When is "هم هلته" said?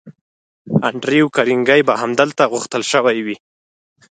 2.01-2.43